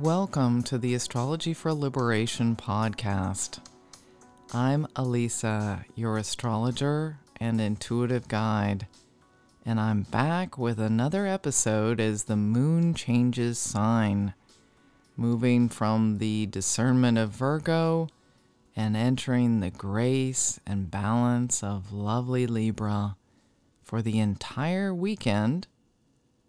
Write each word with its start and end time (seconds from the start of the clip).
Welcome 0.00 0.62
to 0.62 0.78
the 0.78 0.94
Astrology 0.94 1.52
for 1.52 1.74
Liberation 1.74 2.54
podcast. 2.54 3.58
I'm 4.54 4.86
Alyssa, 4.94 5.86
your 5.96 6.18
astrologer 6.18 7.18
and 7.40 7.60
intuitive 7.60 8.28
guide, 8.28 8.86
and 9.66 9.80
I'm 9.80 10.02
back 10.02 10.56
with 10.56 10.78
another 10.78 11.26
episode 11.26 11.98
as 11.98 12.24
the 12.24 12.36
moon 12.36 12.94
changes 12.94 13.58
sign, 13.58 14.34
moving 15.16 15.68
from 15.68 16.18
the 16.18 16.46
discernment 16.46 17.18
of 17.18 17.30
Virgo 17.30 18.06
and 18.76 18.96
entering 18.96 19.58
the 19.58 19.70
grace 19.70 20.60
and 20.64 20.92
balance 20.92 21.64
of 21.64 21.92
lovely 21.92 22.46
Libra 22.46 23.16
for 23.82 24.00
the 24.00 24.20
entire 24.20 24.94
weekend, 24.94 25.66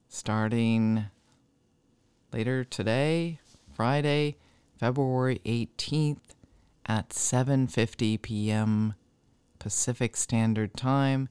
starting 0.07 1.07
later 2.31 2.63
today, 2.63 3.39
Friday, 3.73 4.37
February 4.77 5.41
18th 5.45 6.35
at 6.85 7.09
7:50 7.09 8.21
p.m. 8.21 8.93
Pacific 9.57 10.15
Standard 10.15 10.75
Time, 10.75 11.29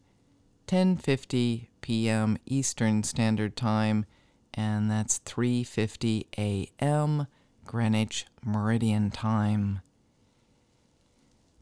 10:50 0.66 1.69
p.m. 1.80 2.38
Eastern 2.47 3.02
Standard 3.02 3.57
Time, 3.57 4.07
and 4.55 4.91
that's 4.91 5.21
3:50 5.21 6.27
a.m. 6.37 7.27
Greenwich 7.65 8.27
Meridian 8.45 9.10
Time. 9.10 9.80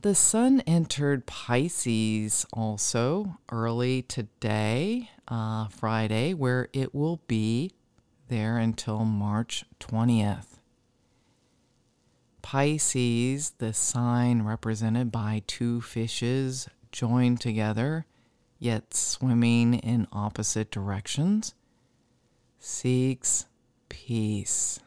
The 0.02 0.14
sun 0.14 0.60
entered 0.66 1.26
Pisces 1.26 2.46
also 2.52 3.38
early 3.50 4.02
today, 4.02 5.10
uh, 5.26 5.66
Friday, 5.68 6.32
where 6.32 6.68
it 6.72 6.94
will 6.94 7.20
be 7.26 7.72
there 8.28 8.58
until 8.58 9.04
March 9.04 9.64
20th. 9.80 10.58
Pisces, 12.42 13.50
the 13.58 13.72
sign 13.72 14.42
represented 14.42 15.10
by 15.10 15.42
two 15.46 15.80
fishes 15.80 16.68
joined 16.92 17.40
together, 17.40 18.06
yet 18.58 18.94
swimming 18.94 19.74
in 19.74 20.06
opposite 20.12 20.70
directions, 20.70 21.54
seeks 22.58 23.46
peace. 23.88 24.80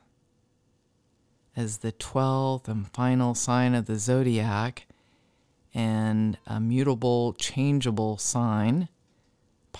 As 1.55 1.79
the 1.79 1.91
12th 1.91 2.67
and 2.67 2.87
final 2.87 3.35
sign 3.35 3.75
of 3.75 3.85
the 3.85 3.97
zodiac, 3.97 4.87
and 5.73 6.37
a 6.47 6.59
mutable, 6.59 7.33
changeable 7.33 8.17
sign, 8.17 8.89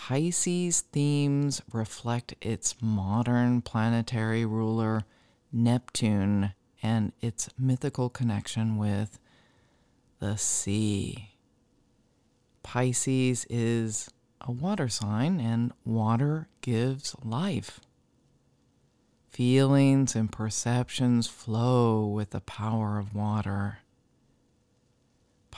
Pisces 0.08 0.82
themes 0.82 1.62
reflect 1.74 2.34
its 2.42 2.74
modern 2.82 3.62
planetary 3.62 4.46
ruler, 4.46 5.04
Neptune, 5.52 6.54
and 6.82 7.12
its 7.22 7.50
mythical 7.60 8.10
connection 8.10 8.78
with 8.78 9.20
the 10.20 10.38
sea. 10.38 11.36
Pisces 12.64 13.46
is 13.50 14.10
a 14.42 14.52
water 14.52 14.88
sign, 14.88 15.40
and 15.40 15.74
water 15.84 16.48
gives 16.62 17.14
life. 17.24 17.82
Feelings 19.30 20.16
and 20.16 20.32
perceptions 20.32 21.28
flow 21.28 22.08
with 22.08 22.30
the 22.30 22.42
power 22.42 22.98
of 22.98 23.14
water. 23.14 23.80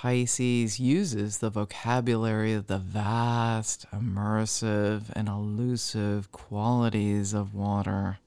Pisces 0.02 0.80
uses 0.80 1.38
the 1.38 1.52
vocabulary 1.52 2.54
of 2.54 2.66
the 2.66 2.80
vast, 2.80 3.86
immersive, 3.94 5.12
and 5.14 5.28
elusive 5.28 6.32
qualities 6.32 7.36
of 7.36 7.54
water. 7.54 8.18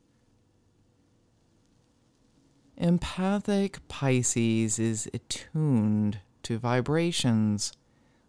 Empathic 2.77 3.81
Pisces 3.89 4.79
is 4.79 5.11
attuned 5.13 6.21
to 6.45 6.59
vibrations 6.59 7.73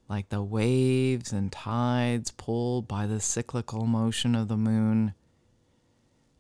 like 0.10 0.30
the 0.30 0.42
waves 0.42 1.32
and 1.32 1.52
tides 1.52 2.32
pulled 2.32 2.88
by 2.88 3.06
the 3.06 3.20
cyclical 3.20 3.86
motion 3.86 4.34
of 4.34 4.48
the 4.48 4.58
moon. 4.58 5.14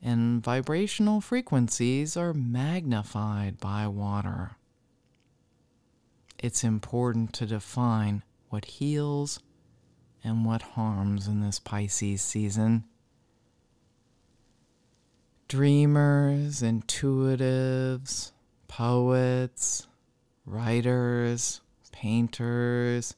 And 0.01 0.43
vibrational 0.43 1.21
frequencies 1.21 2.17
are 2.17 2.33
magnified 2.33 3.59
by 3.59 3.85
water 3.85 4.57
it's 6.45 6.63
important 6.63 7.33
to 7.33 7.43
define 7.47 8.21
what 8.49 8.65
heals 8.65 9.39
and 10.23 10.45
what 10.45 10.61
harms 10.61 11.27
in 11.27 11.41
this 11.41 11.57
Pisces 11.57 12.21
season. 12.21 12.83
Dreamers, 15.47 16.61
intuitives, 16.61 18.31
poets, 18.67 19.87
writers, 20.45 21.61
painters, 21.91 23.15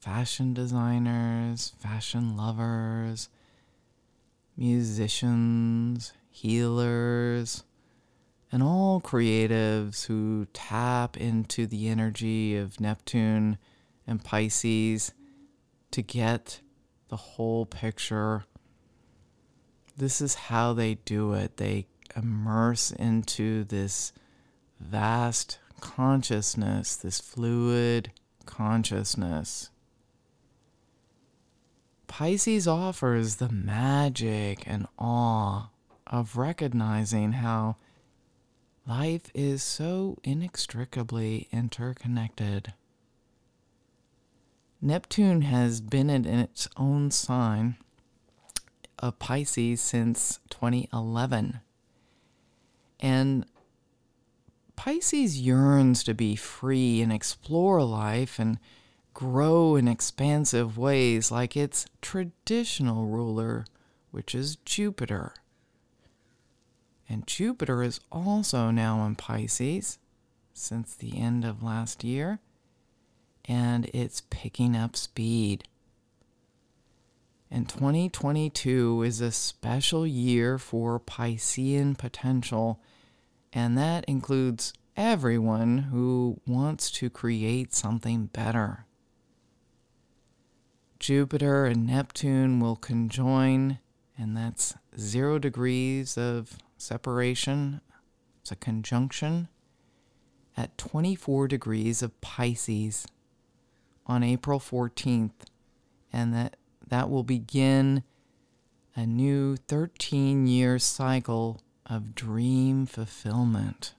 fashion 0.00 0.54
designers, 0.54 1.72
fashion 1.80 2.36
lovers, 2.36 3.28
musicians, 4.56 6.12
healers, 6.30 7.64
and 8.50 8.62
all 8.62 9.00
creatives 9.00 10.06
who 10.06 10.46
tap 10.52 11.16
into 11.16 11.66
the 11.66 11.88
energy 11.88 12.56
of 12.56 12.80
Neptune 12.80 13.58
and 14.06 14.24
Pisces 14.24 15.12
to 15.90 16.02
get 16.02 16.60
the 17.08 17.16
whole 17.16 17.66
picture. 17.66 18.44
This 19.96 20.20
is 20.20 20.34
how 20.34 20.72
they 20.72 20.94
do 20.94 21.32
it. 21.34 21.56
They 21.56 21.86
immerse 22.16 22.90
into 22.90 23.64
this 23.64 24.12
vast 24.80 25.58
consciousness, 25.80 26.96
this 26.96 27.20
fluid 27.20 28.12
consciousness. 28.46 29.70
Pisces 32.06 32.66
offers 32.66 33.36
the 33.36 33.50
magic 33.50 34.64
and 34.66 34.86
awe 34.98 35.68
of 36.06 36.36
recognizing 36.36 37.32
how 37.32 37.76
Life 38.88 39.30
is 39.34 39.62
so 39.62 40.16
inextricably 40.24 41.46
interconnected. 41.52 42.72
Neptune 44.80 45.42
has 45.42 45.82
been 45.82 46.08
in 46.08 46.24
its 46.24 46.70
own 46.74 47.10
sign 47.10 47.76
of 48.98 49.18
Pisces 49.18 49.82
since 49.82 50.40
2011. 50.48 51.60
And 52.98 53.44
Pisces 54.74 55.38
yearns 55.38 56.02
to 56.04 56.14
be 56.14 56.34
free 56.34 57.02
and 57.02 57.12
explore 57.12 57.82
life 57.82 58.38
and 58.38 58.58
grow 59.12 59.76
in 59.76 59.86
expansive 59.86 60.78
ways 60.78 61.30
like 61.30 61.58
its 61.58 61.84
traditional 62.00 63.04
ruler, 63.04 63.66
which 64.12 64.34
is 64.34 64.56
Jupiter. 64.64 65.34
And 67.08 67.26
Jupiter 67.26 67.82
is 67.82 68.00
also 68.12 68.70
now 68.70 69.06
in 69.06 69.14
Pisces 69.14 69.98
since 70.52 70.94
the 70.94 71.18
end 71.18 71.44
of 71.44 71.62
last 71.62 72.04
year, 72.04 72.40
and 73.46 73.86
it's 73.94 74.22
picking 74.28 74.76
up 74.76 74.94
speed. 74.94 75.64
And 77.50 77.66
2022 77.66 79.02
is 79.02 79.22
a 79.22 79.32
special 79.32 80.06
year 80.06 80.58
for 80.58 81.00
Piscean 81.00 81.96
potential, 81.96 82.80
and 83.54 83.78
that 83.78 84.04
includes 84.04 84.74
everyone 84.96 85.78
who 85.78 86.40
wants 86.46 86.90
to 86.90 87.08
create 87.08 87.72
something 87.72 88.26
better. 88.26 88.84
Jupiter 90.98 91.64
and 91.64 91.86
Neptune 91.86 92.60
will 92.60 92.76
conjoin, 92.76 93.78
and 94.18 94.36
that's 94.36 94.74
zero 94.98 95.38
degrees 95.38 96.18
of 96.18 96.58
separation, 96.78 97.80
it's 98.40 98.50
a 98.50 98.56
conjunction 98.56 99.48
at 100.56 100.76
24 100.78 101.48
degrees 101.48 102.02
of 102.02 102.20
Pisces 102.20 103.06
on 104.06 104.22
April 104.22 104.58
14th, 104.58 105.46
and 106.12 106.34
that, 106.34 106.56
that 106.86 107.10
will 107.10 107.22
begin 107.22 108.02
a 108.96 109.06
new 109.06 109.56
13 109.56 110.46
year 110.46 110.78
cycle 110.78 111.60
of 111.86 112.14
dream 112.14 112.86
fulfillment. 112.86 113.94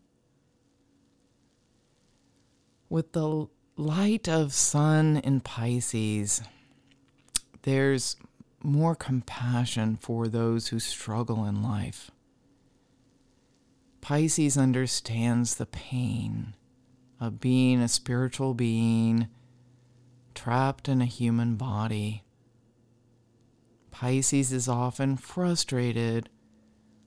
With 2.89 3.13
the 3.13 3.47
light 3.77 4.27
of 4.27 4.53
sun 4.53 5.17
in 5.17 5.41
Pisces, 5.41 6.41
there's 7.61 8.17
more 8.61 8.95
compassion 8.95 9.95
for 9.95 10.27
those 10.27 10.67
who 10.67 10.79
struggle 10.79 11.45
in 11.45 11.63
life. 11.63 12.11
Pisces 14.09 14.57
understands 14.57 15.53
the 15.53 15.67
pain 15.67 16.56
of 17.19 17.39
being 17.39 17.79
a 17.79 17.88
spiritual 17.88 18.56
being 18.56 19.27
trapped 20.33 20.89
in 20.89 21.00
a 21.00 21.06
human 21.06 21.57
body. 21.57 22.23
Pisces 23.91 24.51
is 24.51 24.67
often 24.67 25.15
frustrated 25.15 26.27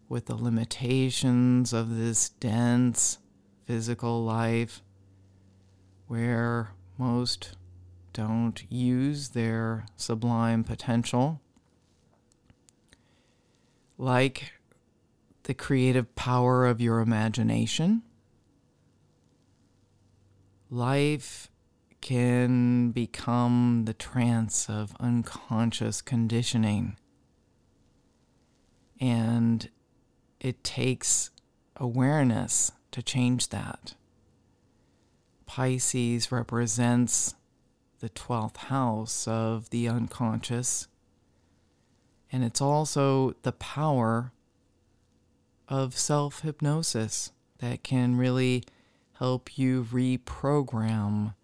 with 0.09 0.27
the 0.27 0.37
limitations 0.37 1.73
of 1.73 1.97
this 1.97 2.29
dense 2.29 3.19
physical 3.67 4.23
life 4.23 4.81
where 6.07 6.71
most 6.99 7.57
don't 8.13 8.63
use 8.71 9.31
their 9.31 9.87
sublime 9.97 10.63
potential. 10.63 11.41
Like 13.99 14.53
the 15.45 15.55
creative 15.55 16.15
power 16.15 16.67
of 16.67 16.81
your 16.81 17.01
imagination. 17.01 18.03
Life 20.71 21.51
can 22.01 22.91
become 22.91 23.85
the 23.85 23.95
trance 23.95 24.69
of 24.69 24.95
unconscious 24.99 26.03
conditioning. 26.03 26.97
And 29.01 29.69
it 30.41 30.65
takes 30.65 31.31
awareness 31.77 32.73
to 32.91 33.03
change 33.03 33.49
that. 33.49 33.95
Pisces 35.47 36.33
represents 36.33 37.35
the 38.01 38.09
12th 38.09 38.57
house 38.57 39.29
of 39.29 39.71
the 39.71 39.89
unconscious, 39.89 40.89
and 42.33 42.43
it's 42.43 42.61
also 42.61 43.35
the 43.43 43.53
power 43.53 44.33
of 45.69 45.97
self 45.97 46.41
hypnosis 46.41 47.33
that 47.59 47.83
can 47.83 48.17
really 48.17 48.65
help 49.15 49.57
you 49.57 49.85
reprogram 49.85 51.35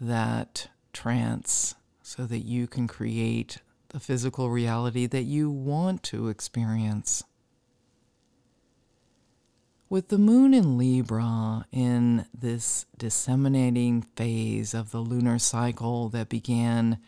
that 0.00 0.68
trance 0.92 1.74
so 2.02 2.26
that 2.26 2.40
you 2.40 2.66
can 2.66 2.86
create 2.86 3.58
the 3.88 4.00
physical 4.00 4.50
reality 4.50 5.06
that 5.06 5.22
you 5.22 5.50
want 5.50 6.02
to 6.02 6.28
experience. 6.28 7.22
With 9.90 10.08
the 10.08 10.18
moon 10.18 10.52
in 10.52 10.76
Libra 10.76 11.64
in 11.72 12.26
this 12.34 12.84
disseminating 12.98 14.02
phase 14.02 14.74
of 14.74 14.90
the 14.90 15.00
lunar 15.00 15.38
cycle 15.38 16.10
that 16.10 16.28
began 16.28 16.98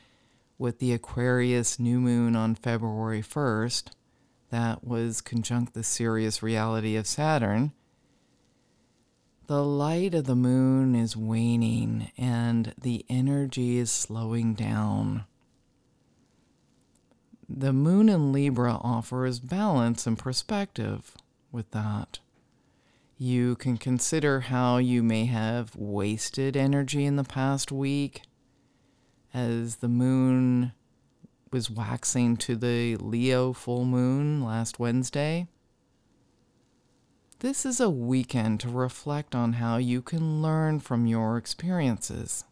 with 0.57 0.79
the 0.79 0.95
Aquarius 0.95 1.79
new 1.79 2.01
moon 2.01 2.35
on 2.35 2.55
February 2.55 3.23
1st, 3.23 3.91
that 4.51 4.85
was 4.85 5.21
conjunct 5.21 5.75
the 5.75 5.83
serious 5.83 6.43
reality 6.43 6.97
of 6.97 7.07
Saturn, 7.07 7.73
the 9.47 9.65
light 9.65 10.15
of 10.15 10.27
the 10.27 10.37
moon 10.37 10.95
is 10.95 11.17
waning 11.17 12.13
and 12.17 12.73
the 12.81 13.05
energy 13.09 13.79
is 13.79 13.91
slowing 13.91 14.55
down. 14.55 15.25
The 17.49 17.73
moon 17.73 18.09
in 18.09 18.33
Libra 18.33 18.75
offers 18.75 19.41
balance 19.41 20.07
and 20.07 20.17
perspective 20.17 21.17
with 21.51 21.69
that. 21.73 22.21
You 23.19 23.57
can 23.57 23.77
consider 23.77 24.41
how 24.41 24.77
you 24.77 25.03
may 25.03 25.25
have 25.27 25.75
wasted 25.75 26.57
energy 26.57 27.05
in 27.05 27.17
the 27.17 27.25
past 27.25 27.73
week 27.73 28.23
as 29.35 29.77
the 29.77 29.89
moon 29.89 30.73
was 31.51 31.71
waxing 31.71 32.37
to 32.37 32.55
the 32.55 32.97
Leo 32.97 33.53
full 33.53 33.85
moon 33.85 34.45
last 34.45 34.79
Wednesday. 34.79 35.49
This 37.41 37.65
is 37.67 37.81
a 37.81 37.91
weekend 37.91 38.61
to 38.61 38.69
reflect 38.69 39.35
on 39.35 39.55
how 39.55 39.79
you 39.79 40.03
can 40.03 40.43
learn 40.43 40.79
from 40.81 41.07
your 41.07 41.39
experiences. 41.39 42.45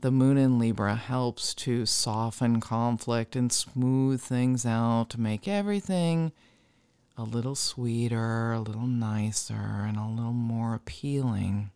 The 0.00 0.10
moon 0.10 0.38
in 0.38 0.58
Libra 0.58 0.94
helps 0.96 1.54
to 1.54 1.84
soften 1.84 2.60
conflict 2.60 3.36
and 3.36 3.52
smooth 3.52 4.20
things 4.20 4.64
out 4.64 5.10
to 5.10 5.20
make 5.20 5.46
everything 5.46 6.32
a 7.16 7.24
little 7.24 7.56
sweeter, 7.56 8.52
a 8.52 8.60
little 8.60 8.86
nicer, 8.86 9.54
and 9.86 9.96
a 9.96 10.06
little 10.06 10.32
more 10.32 10.74
appealing. 10.74 11.70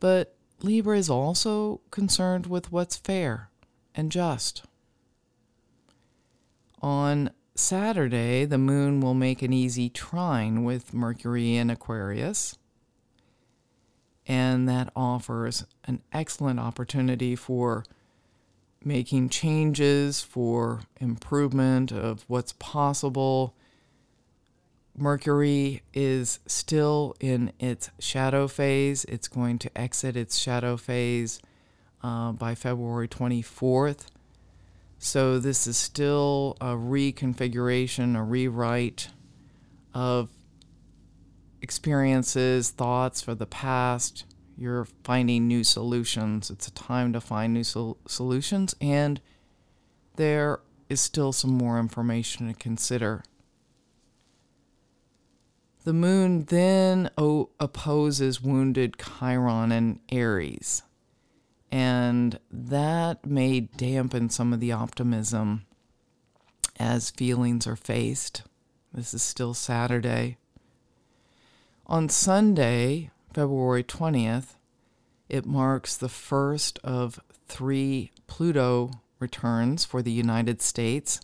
But 0.00 0.35
Libra 0.62 0.96
is 0.96 1.10
also 1.10 1.80
concerned 1.90 2.46
with 2.46 2.72
what's 2.72 2.96
fair 2.96 3.50
and 3.94 4.10
just. 4.10 4.64
On 6.80 7.30
Saturday, 7.54 8.44
the 8.44 8.58
moon 8.58 9.00
will 9.00 9.14
make 9.14 9.42
an 9.42 9.52
easy 9.52 9.88
trine 9.88 10.64
with 10.64 10.94
Mercury 10.94 11.56
in 11.56 11.70
Aquarius. 11.70 12.56
And 14.26 14.68
that 14.68 14.92
offers 14.96 15.64
an 15.84 16.02
excellent 16.12 16.58
opportunity 16.58 17.36
for 17.36 17.84
making 18.84 19.28
changes, 19.28 20.20
for 20.20 20.82
improvement 21.00 21.92
of 21.92 22.24
what's 22.28 22.52
possible. 22.52 23.54
Mercury 24.96 25.82
is 25.92 26.40
still 26.46 27.14
in 27.20 27.52
its 27.58 27.90
shadow 27.98 28.48
phase. 28.48 29.04
It's 29.04 29.28
going 29.28 29.58
to 29.58 29.78
exit 29.78 30.16
its 30.16 30.38
shadow 30.38 30.76
phase 30.76 31.40
uh, 32.02 32.32
by 32.32 32.54
February 32.54 33.08
24th. 33.08 34.06
So 34.98 35.38
this 35.38 35.66
is 35.66 35.76
still 35.76 36.56
a 36.60 36.68
reconfiguration, 36.68 38.16
a 38.16 38.22
rewrite 38.22 39.08
of 39.92 40.30
experiences, 41.60 42.70
thoughts 42.70 43.20
for 43.20 43.34
the 43.34 43.46
past. 43.46 44.24
You're 44.56 44.86
finding 45.04 45.46
new 45.46 45.64
solutions. 45.64 46.50
It's 46.50 46.68
a 46.68 46.72
time 46.72 47.12
to 47.12 47.20
find 47.20 47.52
new 47.52 47.64
sol- 47.64 47.98
solutions, 48.06 48.74
and 48.80 49.20
there 50.16 50.60
is 50.88 51.00
still 51.02 51.32
some 51.32 51.50
more 51.50 51.78
information 51.78 52.48
to 52.48 52.54
consider. 52.54 53.22
The 55.86 55.94
moon 55.94 56.46
then 56.46 57.10
opposes 57.16 58.42
wounded 58.42 58.96
Chiron 58.98 59.70
and 59.70 60.00
Aries 60.10 60.82
and 61.70 62.38
that 62.50 63.26
may 63.26 63.60
dampen 63.60 64.30
some 64.30 64.52
of 64.52 64.60
the 64.60 64.72
optimism 64.72 65.66
as 66.78 67.10
feelings 67.10 67.66
are 67.66 67.76
faced. 67.76 68.42
This 68.92 69.14
is 69.14 69.22
still 69.22 69.54
Saturday. 69.54 70.38
On 71.86 72.08
Sunday, 72.08 73.10
February 73.32 73.84
20th, 73.84 74.56
it 75.28 75.44
marks 75.44 75.96
the 75.96 76.08
first 76.08 76.78
of 76.82 77.20
three 77.46 78.10
Pluto 78.26 78.90
returns 79.18 79.84
for 79.84 80.02
the 80.02 80.12
United 80.12 80.62
States, 80.62 81.20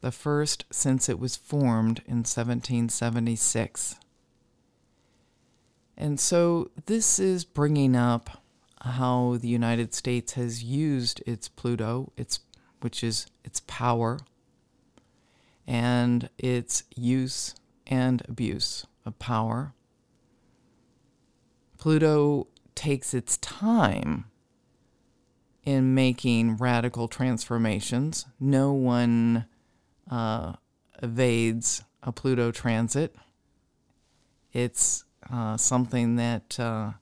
the 0.00 0.12
first 0.12 0.64
since 0.70 1.08
it 1.08 1.18
was 1.18 1.36
formed 1.36 2.00
in 2.06 2.18
1776. 2.18 3.96
And 5.96 6.18
so 6.18 6.70
this 6.86 7.18
is 7.18 7.44
bringing 7.44 7.94
up 7.94 8.42
how 8.80 9.38
the 9.40 9.48
United 9.48 9.94
States 9.94 10.32
has 10.34 10.62
used 10.62 11.22
its 11.26 11.48
Pluto, 11.48 12.12
its 12.16 12.40
which 12.80 13.02
is 13.02 13.26
its 13.44 13.60
power, 13.66 14.18
and 15.66 16.28
its 16.36 16.84
use 16.94 17.54
and 17.86 18.22
abuse 18.28 18.86
of 19.06 19.18
power. 19.18 19.72
Pluto 21.78 22.48
takes 22.74 23.14
its 23.14 23.36
time 23.38 24.24
in 25.64 25.94
making 25.94 26.56
radical 26.56 27.08
transformations. 27.08 28.26
No 28.38 28.72
one 28.72 29.46
uh, 30.10 30.54
evades 31.02 31.82
a 32.02 32.12
Pluto 32.12 32.50
transit. 32.50 33.16
It's 34.52 35.04
uh, 35.32 35.56
something 35.56 36.16
that 36.16 36.58
uh, 36.58 36.92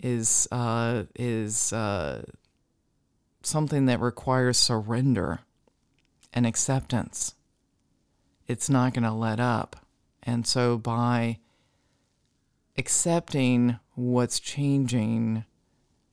is 0.00 0.48
uh, 0.50 1.04
is 1.14 1.72
uh, 1.72 2.22
something 3.42 3.86
that 3.86 4.00
requires 4.00 4.58
surrender 4.58 5.40
and 6.32 6.46
acceptance. 6.46 7.34
It's 8.46 8.68
not 8.68 8.92
going 8.92 9.04
to 9.04 9.12
let 9.12 9.40
up, 9.40 9.76
and 10.22 10.46
so 10.46 10.76
by 10.76 11.38
accepting 12.76 13.78
what's 13.94 14.40
changing, 14.40 15.44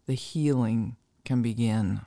the 0.06 0.14
healing 0.14 0.96
can 1.26 1.42
begin. 1.42 2.02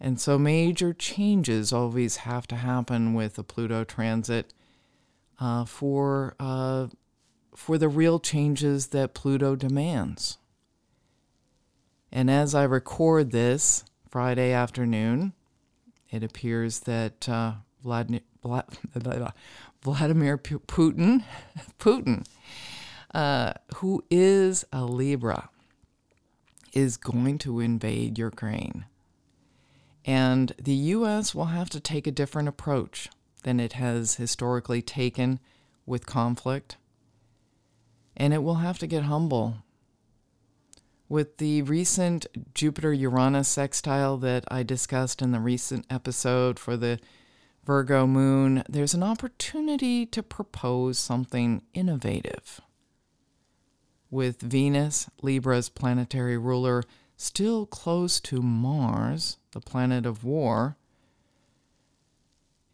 And 0.00 0.20
so 0.20 0.38
major 0.38 0.92
changes 0.92 1.72
always 1.72 2.18
have 2.18 2.46
to 2.48 2.56
happen 2.56 3.14
with 3.14 3.38
a 3.38 3.42
Pluto 3.42 3.84
transit 3.84 4.52
uh, 5.40 5.64
for 5.64 6.34
uh, 6.38 6.88
for 7.56 7.78
the 7.78 7.88
real 7.88 8.18
changes 8.18 8.88
that 8.88 9.14
Pluto 9.14 9.56
demands. 9.56 10.38
And 12.10 12.30
as 12.30 12.54
I 12.54 12.64
record 12.64 13.32
this 13.32 13.84
Friday 14.08 14.52
afternoon, 14.52 15.32
it 16.10 16.22
appears 16.22 16.80
that 16.80 17.28
uh, 17.28 17.54
Vladimir, 17.82 18.20
Vladimir 19.82 20.38
Putin, 20.38 21.24
Putin, 21.78 22.24
uh, 23.12 23.52
who 23.76 24.04
is 24.10 24.64
a 24.72 24.84
Libra, 24.84 25.50
is 26.72 26.96
going 26.96 27.38
to 27.38 27.60
invade 27.60 28.18
Ukraine. 28.18 28.84
And 30.04 30.52
the 30.62 30.74
U.S. 30.74 31.34
will 31.34 31.46
have 31.46 31.70
to 31.70 31.80
take 31.80 32.06
a 32.06 32.12
different 32.12 32.48
approach 32.48 33.08
than 33.42 33.58
it 33.58 33.74
has 33.74 34.16
historically 34.16 34.82
taken 34.82 35.40
with 35.86 36.06
conflict. 36.06 36.76
And 38.16 38.32
it 38.32 38.42
will 38.42 38.56
have 38.56 38.78
to 38.78 38.86
get 38.86 39.04
humble. 39.04 39.56
With 41.08 41.38
the 41.38 41.62
recent 41.62 42.26
Jupiter 42.54 42.92
Uranus 42.92 43.48
sextile 43.48 44.16
that 44.18 44.44
I 44.48 44.62
discussed 44.62 45.20
in 45.20 45.32
the 45.32 45.40
recent 45.40 45.86
episode 45.90 46.58
for 46.58 46.76
the 46.76 46.98
Virgo 47.64 48.06
moon, 48.06 48.62
there's 48.68 48.94
an 48.94 49.02
opportunity 49.02 50.06
to 50.06 50.22
propose 50.22 50.98
something 50.98 51.62
innovative. 51.72 52.60
With 54.10 54.40
Venus, 54.40 55.08
Libra's 55.22 55.68
planetary 55.68 56.38
ruler, 56.38 56.84
still 57.16 57.66
close 57.66 58.20
to 58.20 58.42
Mars, 58.42 59.38
the 59.52 59.60
planet 59.60 60.06
of 60.06 60.24
war, 60.24 60.76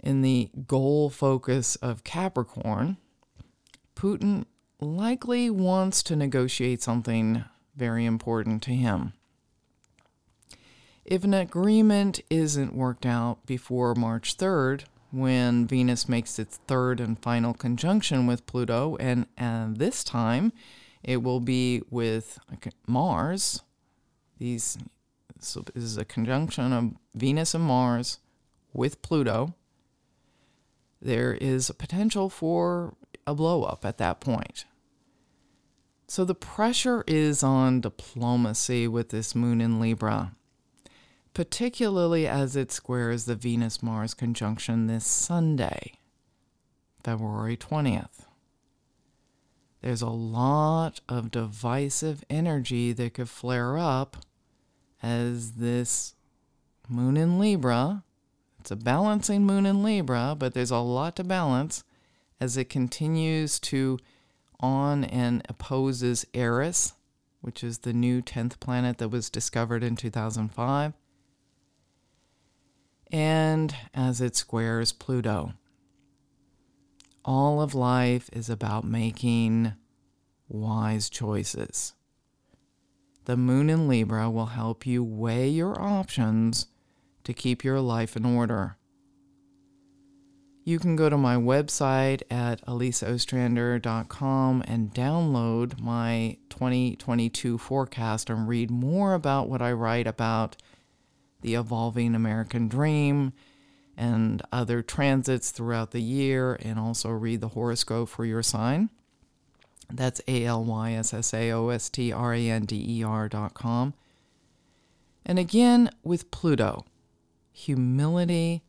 in 0.02 0.22
the 0.22 0.50
goal 0.66 1.10
focus 1.10 1.76
of 1.76 2.04
Capricorn, 2.04 2.96
Putin 3.94 4.46
likely 4.80 5.50
wants 5.50 6.02
to 6.04 6.16
negotiate 6.16 6.82
something 6.82 7.44
very 7.76 8.04
important 8.04 8.62
to 8.62 8.70
him. 8.70 9.12
If 11.04 11.24
an 11.24 11.34
agreement 11.34 12.20
isn't 12.30 12.74
worked 12.74 13.06
out 13.06 13.44
before 13.46 13.94
March 13.94 14.36
3rd, 14.36 14.84
when 15.12 15.66
Venus 15.66 16.08
makes 16.08 16.38
its 16.38 16.58
third 16.68 17.00
and 17.00 17.20
final 17.20 17.52
conjunction 17.52 18.26
with 18.26 18.46
Pluto, 18.46 18.96
and, 19.00 19.26
and 19.36 19.78
this 19.78 20.04
time 20.04 20.52
it 21.02 21.22
will 21.22 21.40
be 21.40 21.82
with 21.90 22.38
Mars. 22.86 23.62
These 24.38 24.78
so 25.42 25.64
this 25.74 25.82
is 25.82 25.96
a 25.96 26.04
conjunction 26.04 26.72
of 26.72 26.92
Venus 27.14 27.54
and 27.54 27.64
Mars 27.64 28.18
with 28.72 29.00
Pluto. 29.00 29.54
There 31.00 31.32
is 31.32 31.70
a 31.70 31.74
potential 31.74 32.28
for 32.28 32.94
a 33.26 33.34
blow 33.34 33.62
up 33.62 33.84
at 33.86 33.96
that 33.98 34.20
point. 34.20 34.66
So 36.10 36.24
the 36.24 36.34
pressure 36.34 37.04
is 37.06 37.44
on 37.44 37.80
diplomacy 37.80 38.88
with 38.88 39.10
this 39.10 39.34
moon 39.34 39.60
in 39.60 39.78
Libra 39.78 40.32
particularly 41.34 42.26
as 42.26 42.56
it 42.56 42.72
squares 42.72 43.24
the 43.24 43.34
Venus 43.34 43.82
Mars 43.82 44.14
conjunction 44.14 44.86
this 44.86 45.06
Sunday, 45.06 45.92
February 47.02 47.56
20th. 47.56 48.26
There's 49.80 50.02
a 50.02 50.08
lot 50.08 51.00
of 51.08 51.30
divisive 51.30 52.24
energy 52.28 52.92
that 52.92 53.14
could 53.14 53.28
flare 53.28 53.78
up 53.78 54.18
as 55.02 55.52
this 55.52 56.14
moon 56.88 57.16
in 57.16 57.38
Libra, 57.38 58.02
it's 58.58 58.70
a 58.70 58.76
balancing 58.76 59.46
moon 59.46 59.64
in 59.64 59.82
Libra, 59.82 60.34
but 60.38 60.52
there's 60.52 60.70
a 60.70 60.78
lot 60.78 61.16
to 61.16 61.24
balance 61.24 61.84
as 62.38 62.58
it 62.58 62.68
continues 62.68 63.58
to 63.60 63.98
on 64.60 65.04
and 65.04 65.44
opposes 65.48 66.26
Eris, 66.32 66.94
which 67.40 67.64
is 67.64 67.78
the 67.78 67.92
new 67.92 68.22
10th 68.22 68.60
planet 68.60 68.98
that 68.98 69.08
was 69.08 69.30
discovered 69.30 69.82
in 69.82 69.96
2005 69.96 70.92
and 73.12 73.74
as 73.92 74.20
it 74.20 74.36
squares 74.36 74.92
Pluto. 74.92 75.54
All 77.24 77.60
of 77.60 77.74
life 77.74 78.30
is 78.32 78.48
about 78.48 78.84
making 78.84 79.72
wise 80.48 81.10
choices. 81.10 81.94
The 83.26 83.36
moon 83.36 83.68
in 83.68 83.88
Libra 83.88 84.30
will 84.30 84.46
help 84.46 84.86
you 84.86 85.04
weigh 85.04 85.48
your 85.48 85.80
options 85.80 86.66
to 87.24 87.34
keep 87.34 87.62
your 87.62 87.80
life 87.80 88.16
in 88.16 88.24
order. 88.24 88.76
You 90.70 90.78
can 90.78 90.94
go 90.94 91.10
to 91.10 91.18
my 91.18 91.34
website 91.34 92.22
at 92.30 92.64
alyssaostrander.com 92.64 94.62
and 94.68 94.94
download 94.94 95.80
my 95.80 96.36
2022 96.48 97.58
forecast 97.58 98.30
and 98.30 98.46
read 98.46 98.70
more 98.70 99.14
about 99.14 99.48
what 99.48 99.60
I 99.60 99.72
write 99.72 100.06
about 100.06 100.56
the 101.40 101.56
evolving 101.56 102.14
American 102.14 102.68
dream, 102.68 103.32
and 103.96 104.42
other 104.52 104.80
transits 104.80 105.50
throughout 105.50 105.90
the 105.90 106.02
year, 106.02 106.56
and 106.62 106.78
also 106.78 107.08
read 107.08 107.40
the 107.40 107.48
horoscope 107.48 108.08
for 108.08 108.24
your 108.24 108.44
sign. 108.44 108.90
That's 109.92 110.20
A 110.28 110.44
L 110.44 110.62
Y 110.62 110.92
S 110.92 111.12
S 111.12 111.34
A 111.34 111.50
O 111.50 111.70
S 111.70 111.90
T 111.90 112.12
R 112.12 112.32
A 112.32 112.48
N 112.48 112.64
D 112.64 113.00
E 113.00 113.02
R 113.02 113.28
dot 113.28 113.54
com. 113.54 113.92
And 115.26 115.36
again, 115.36 115.90
with 116.04 116.30
Pluto, 116.30 116.84
humility 117.50 118.62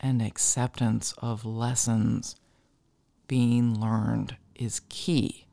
and 0.00 0.22
acceptance 0.22 1.14
of 1.18 1.44
lessons 1.44 2.36
being 3.26 3.78
learned 3.78 4.36
is 4.54 4.80
key 4.88 5.46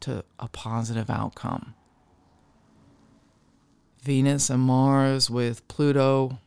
to 0.00 0.24
a 0.38 0.48
positive 0.48 1.10
outcome. 1.10 1.74
Venus 4.02 4.48
and 4.48 4.62
Mars 4.62 5.28
with 5.28 5.66
Pluto 5.68 6.38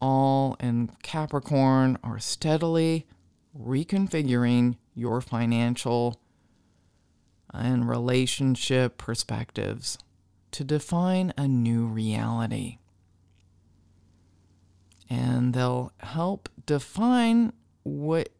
all 0.00 0.56
in 0.60 0.90
Capricorn 1.02 1.98
are 2.04 2.18
steadily 2.18 3.06
reconfiguring 3.58 4.76
your 4.94 5.20
financial 5.20 6.20
and 7.52 7.88
relationship 7.88 8.98
perspectives 8.98 9.98
to 10.52 10.62
define 10.62 11.32
a 11.36 11.48
new 11.48 11.86
reality. 11.86 12.78
And 15.08 15.54
they'll 15.54 15.92
help 15.98 16.48
define 16.66 17.52
what 17.82 18.30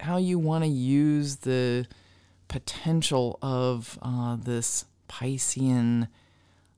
how 0.00 0.16
you 0.18 0.38
want 0.38 0.64
to 0.64 0.68
use 0.70 1.36
the 1.36 1.86
potential 2.48 3.38
of 3.40 3.98
uh, 4.02 4.36
this 4.36 4.84
Piscean 5.08 6.08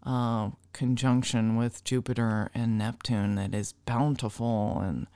uh, 0.05 0.51
conjunction 0.73 1.57
with 1.57 1.83
Jupiter 1.85 2.51
and 2.55 2.79
Neptune 2.79 3.35
that 3.35 3.55
is 3.55 3.73
bountiful 3.85 4.81
and 4.81 5.07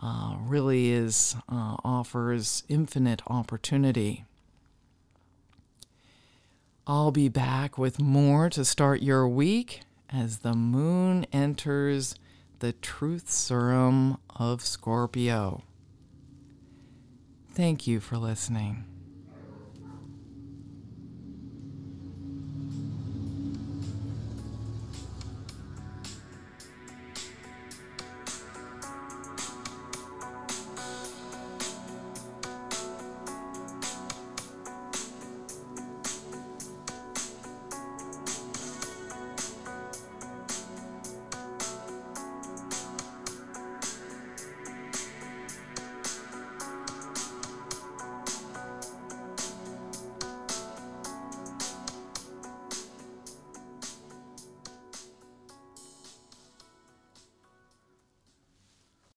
uh, 0.00 0.36
really 0.40 0.90
is 0.90 1.36
uh, 1.48 1.76
offers 1.84 2.64
infinite 2.68 3.22
opportunity. 3.26 4.24
I'll 6.86 7.10
be 7.10 7.28
back 7.28 7.76
with 7.76 8.00
more 8.00 8.48
to 8.50 8.64
start 8.64 9.02
your 9.02 9.28
week 9.28 9.82
as 10.10 10.38
the 10.38 10.54
moon 10.54 11.26
enters 11.32 12.14
the 12.60 12.72
truth 12.72 13.30
serum 13.30 14.18
of 14.34 14.62
Scorpio. 14.62 15.62
Thank 17.52 17.86
you 17.86 18.00
for 18.00 18.16
listening. 18.16 18.84